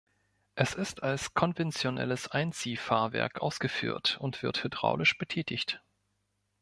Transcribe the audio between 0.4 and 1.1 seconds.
Es ist